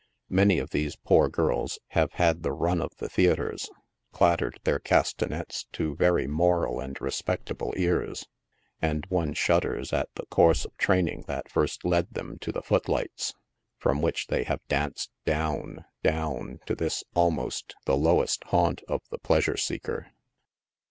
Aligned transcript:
Many 0.31 0.57
of 0.57 0.71
these 0.71 0.95
poor 0.95 1.29
girls 1.29 1.77
have 1.89 2.13
had 2.13 2.41
the 2.41 2.53
run 2.53 2.81
of 2.81 2.91
the 2.97 3.07
theatres— 3.07 3.69
clattered 4.13 4.59
their 4.63 4.79
castanets 4.79 5.67
to 5.73 5.95
very 5.95 6.25
moral 6.25 6.79
and 6.79 6.99
respectable 6.99 7.71
ears; 7.77 8.25
and 8.81 9.05
one 9.09 9.35
shudders 9.35 9.93
at 9.93 10.09
the 10.15 10.25
course 10.25 10.65
of 10.65 10.75
training 10.77 11.25
that 11.27 11.51
first 11.51 11.85
led 11.85 12.09
them 12.15 12.39
to 12.39 12.51
the 12.51 12.63
foot 12.63 12.89
lights, 12.89 13.35
from 13.77 14.01
which 14.01 14.25
they 14.25 14.41
have 14.45 14.65
danced 14.67 15.11
down, 15.23 15.85
down 16.01 16.61
to 16.65 16.73
this 16.73 17.03
almost 17.13 17.75
the 17.85 17.95
lowest 17.95 18.43
haunt 18.45 18.81
of 18.87 19.01
the 19.11 19.19
pleasure 19.19 19.55
seeker. 19.55 20.07